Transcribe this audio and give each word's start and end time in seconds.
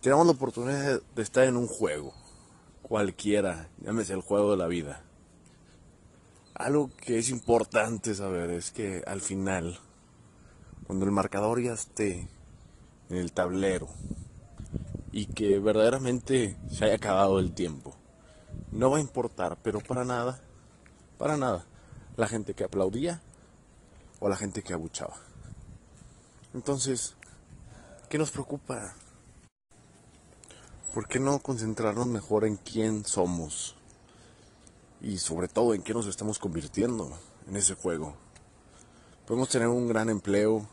tenemos 0.00 0.26
la 0.26 0.32
oportunidad 0.32 1.00
de 1.14 1.22
estar 1.22 1.44
en 1.44 1.56
un 1.56 1.66
juego, 1.66 2.12
cualquiera, 2.82 3.68
llámese 3.78 4.12
el 4.12 4.22
juego 4.22 4.52
de 4.52 4.56
la 4.56 4.66
vida, 4.66 5.02
algo 6.54 6.90
que 6.96 7.18
es 7.18 7.30
importante 7.30 8.14
saber 8.14 8.50
es 8.50 8.70
que 8.70 9.02
al 9.06 9.20
final, 9.20 9.80
cuando 10.86 11.04
el 11.04 11.10
marcador 11.10 11.60
ya 11.60 11.72
esté 11.72 12.28
en 13.10 13.16
el 13.16 13.32
tablero 13.32 13.88
y 15.10 15.26
que 15.26 15.58
verdaderamente 15.58 16.56
se 16.70 16.84
haya 16.84 16.94
acabado 16.94 17.40
el 17.40 17.52
tiempo, 17.52 17.96
no 18.70 18.90
va 18.90 18.98
a 18.98 19.00
importar, 19.00 19.58
pero 19.62 19.80
para 19.80 20.04
nada, 20.04 20.40
para 21.18 21.36
nada, 21.36 21.64
la 22.16 22.28
gente 22.28 22.54
que 22.54 22.64
aplaudía 22.64 23.20
o 24.20 24.28
la 24.28 24.36
gente 24.36 24.62
que 24.62 24.74
abuchaba. 24.74 25.16
Entonces, 26.54 27.16
¿qué 28.08 28.16
nos 28.16 28.30
preocupa? 28.30 28.94
¿Por 30.94 31.08
qué 31.08 31.18
no 31.18 31.40
concentrarnos 31.40 32.06
mejor 32.06 32.44
en 32.44 32.54
quién 32.54 33.04
somos? 33.04 33.74
Y 35.02 35.18
sobre 35.18 35.48
todo 35.48 35.74
en 35.74 35.82
qué 35.82 35.92
nos 35.92 36.06
estamos 36.06 36.38
convirtiendo 36.38 37.10
en 37.48 37.56
ese 37.56 37.74
juego. 37.74 38.14
Podemos 39.26 39.48
tener 39.48 39.66
un 39.66 39.88
gran 39.88 40.08
empleo, 40.08 40.68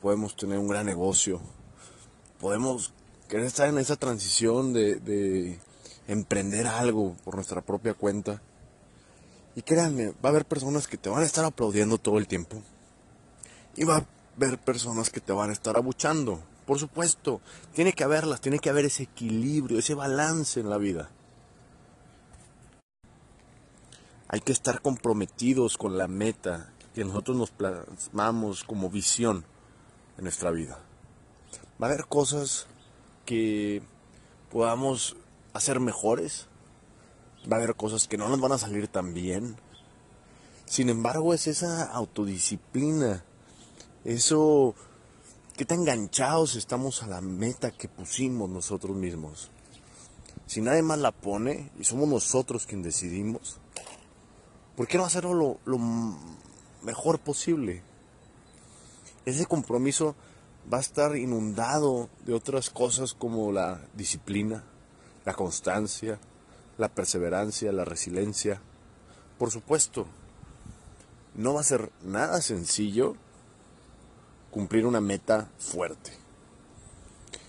podemos 0.00 0.34
tener 0.34 0.58
un 0.58 0.66
gran 0.66 0.86
negocio, 0.86 1.42
podemos 2.40 2.94
querer 3.28 3.44
estar 3.44 3.68
en 3.68 3.76
esa 3.76 3.96
transición 3.96 4.72
de, 4.72 4.94
de 4.94 5.60
emprender 6.08 6.66
algo 6.66 7.14
por 7.22 7.34
nuestra 7.34 7.60
propia 7.60 7.92
cuenta. 7.92 8.40
Y 9.54 9.60
créanme, 9.60 10.12
va 10.12 10.14
a 10.22 10.28
haber 10.28 10.46
personas 10.46 10.88
que 10.88 10.96
te 10.96 11.10
van 11.10 11.20
a 11.20 11.26
estar 11.26 11.44
aplaudiendo 11.44 11.98
todo 11.98 12.16
el 12.16 12.26
tiempo. 12.26 12.62
Y 13.76 13.84
va 13.84 13.98
a 13.98 14.06
haber 14.36 14.58
personas 14.58 15.10
que 15.10 15.20
te 15.20 15.34
van 15.34 15.50
a 15.50 15.52
estar 15.52 15.76
abuchando. 15.76 16.40
Por 16.70 16.78
supuesto, 16.78 17.40
tiene 17.74 17.92
que 17.92 18.04
haberlas, 18.04 18.40
tiene 18.40 18.60
que 18.60 18.70
haber 18.70 18.84
ese 18.84 19.02
equilibrio, 19.02 19.80
ese 19.80 19.94
balance 19.94 20.60
en 20.60 20.70
la 20.70 20.78
vida. 20.78 21.10
Hay 24.28 24.38
que 24.38 24.52
estar 24.52 24.80
comprometidos 24.80 25.76
con 25.76 25.98
la 25.98 26.06
meta 26.06 26.72
que 26.94 27.04
nosotros 27.04 27.36
nos 27.36 27.50
plasmamos 27.50 28.62
como 28.62 28.88
visión 28.88 29.44
en 30.16 30.22
nuestra 30.22 30.52
vida. 30.52 30.78
Va 31.82 31.88
a 31.88 31.90
haber 31.90 32.06
cosas 32.06 32.68
que 33.26 33.82
podamos 34.52 35.16
hacer 35.52 35.80
mejores. 35.80 36.46
Va 37.52 37.56
a 37.56 37.58
haber 37.58 37.74
cosas 37.74 38.06
que 38.06 38.16
no 38.16 38.28
nos 38.28 38.40
van 38.40 38.52
a 38.52 38.58
salir 38.58 38.86
tan 38.86 39.12
bien. 39.12 39.56
Sin 40.66 40.88
embargo, 40.88 41.34
es 41.34 41.48
esa 41.48 41.82
autodisciplina, 41.82 43.24
eso 44.04 44.76
¿Qué 45.60 45.66
tan 45.66 45.80
enganchados 45.80 46.56
estamos 46.56 47.02
a 47.02 47.06
la 47.06 47.20
meta 47.20 47.70
que 47.70 47.86
pusimos 47.86 48.48
nosotros 48.48 48.96
mismos? 48.96 49.50
Si 50.46 50.62
nadie 50.62 50.80
más 50.80 50.98
la 50.98 51.12
pone 51.12 51.70
y 51.78 51.84
somos 51.84 52.08
nosotros 52.08 52.64
quienes 52.64 52.86
decidimos, 52.86 53.58
¿por 54.74 54.88
qué 54.88 54.96
no 54.96 55.04
hacerlo 55.04 55.34
lo, 55.34 55.58
lo 55.66 55.78
mejor 56.80 57.18
posible? 57.18 57.82
Ese 59.26 59.44
compromiso 59.44 60.14
va 60.72 60.78
a 60.78 60.80
estar 60.80 61.14
inundado 61.14 62.08
de 62.24 62.32
otras 62.32 62.70
cosas 62.70 63.12
como 63.12 63.52
la 63.52 63.82
disciplina, 63.92 64.64
la 65.26 65.34
constancia, 65.34 66.18
la 66.78 66.88
perseverancia, 66.88 67.70
la 67.70 67.84
resiliencia. 67.84 68.62
Por 69.38 69.50
supuesto, 69.50 70.06
no 71.34 71.52
va 71.52 71.60
a 71.60 71.64
ser 71.64 71.92
nada 72.02 72.40
sencillo 72.40 73.14
cumplir 74.50 74.86
una 74.86 75.00
meta 75.00 75.48
fuerte. 75.58 76.12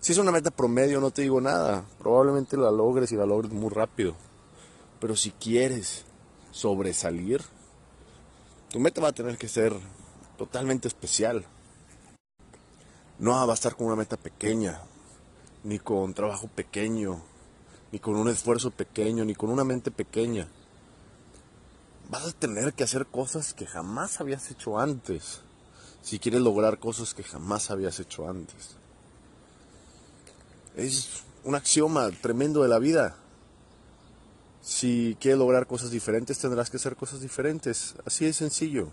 Si 0.00 0.12
es 0.12 0.18
una 0.18 0.32
meta 0.32 0.50
promedio, 0.50 1.00
no 1.00 1.10
te 1.10 1.22
digo 1.22 1.40
nada. 1.40 1.84
Probablemente 1.98 2.56
la 2.56 2.70
logres 2.70 3.12
y 3.12 3.16
la 3.16 3.26
logres 3.26 3.52
muy 3.52 3.70
rápido. 3.70 4.14
Pero 5.00 5.16
si 5.16 5.30
quieres 5.32 6.04
sobresalir, 6.52 7.42
tu 8.70 8.78
meta 8.78 9.00
va 9.00 9.08
a 9.08 9.12
tener 9.12 9.36
que 9.36 9.48
ser 9.48 9.74
totalmente 10.38 10.88
especial. 10.88 11.44
No 13.18 13.32
va 13.32 13.52
a 13.52 13.54
estar 13.54 13.74
con 13.74 13.88
una 13.88 13.96
meta 13.96 14.16
pequeña, 14.16 14.80
ni 15.64 15.78
con 15.78 16.14
trabajo 16.14 16.48
pequeño, 16.48 17.22
ni 17.90 17.98
con 17.98 18.16
un 18.16 18.28
esfuerzo 18.28 18.70
pequeño, 18.70 19.24
ni 19.24 19.34
con 19.34 19.50
una 19.50 19.64
mente 19.64 19.90
pequeña. 19.90 20.48
Vas 22.08 22.26
a 22.26 22.32
tener 22.32 22.74
que 22.74 22.84
hacer 22.84 23.06
cosas 23.06 23.54
que 23.54 23.66
jamás 23.66 24.20
habías 24.20 24.50
hecho 24.50 24.78
antes 24.78 25.40
si 26.06 26.20
quieres 26.20 26.40
lograr 26.40 26.78
cosas 26.78 27.14
que 27.14 27.24
jamás 27.24 27.68
habías 27.72 27.98
hecho 27.98 28.30
antes. 28.30 28.76
Es 30.76 31.24
un 31.42 31.56
axioma 31.56 32.08
tremendo 32.12 32.62
de 32.62 32.68
la 32.68 32.78
vida. 32.78 33.16
Si 34.62 35.16
quieres 35.20 35.40
lograr 35.40 35.66
cosas 35.66 35.90
diferentes, 35.90 36.38
tendrás 36.38 36.70
que 36.70 36.76
hacer 36.76 36.94
cosas 36.94 37.22
diferentes. 37.22 37.96
Así 38.04 38.24
de 38.24 38.32
sencillo. 38.32 38.86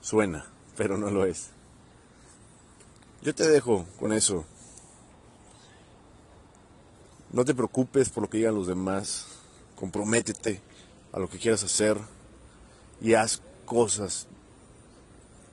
Suena, 0.00 0.46
pero 0.78 0.96
no 0.96 1.10
lo 1.10 1.26
es. 1.26 1.50
Yo 3.20 3.34
te 3.34 3.46
dejo 3.46 3.84
con 3.98 4.14
eso. 4.14 4.46
No 7.30 7.44
te 7.44 7.54
preocupes 7.54 8.08
por 8.08 8.22
lo 8.22 8.30
que 8.30 8.38
digan 8.38 8.54
los 8.54 8.68
demás. 8.68 9.26
Comprométete 9.76 10.62
a 11.12 11.18
lo 11.18 11.28
que 11.28 11.38
quieras 11.38 11.62
hacer 11.62 11.98
y 13.02 13.12
haz 13.12 13.42
cosas 13.66 14.28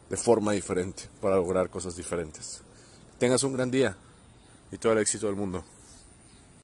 de 0.10 0.18
forma 0.18 0.54
diferente 0.54 1.04
para 1.22 1.36
lograr 1.36 1.70
cosas 1.70 1.96
diferentes. 1.96 2.62
Tengas 3.20 3.44
un 3.44 3.54
gran 3.54 3.72
día 3.72 3.98
y 4.72 4.78
todo 4.78 4.94
el 4.94 5.00
éxito 5.00 5.28
del 5.28 5.36
mundo. 5.36 5.64